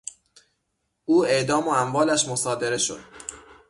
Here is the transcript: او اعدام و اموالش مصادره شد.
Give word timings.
او 1.05 1.25
اعدام 1.25 1.67
و 1.67 1.69
اموالش 1.71 2.27
مصادره 2.27 2.77
شد. 2.77 2.99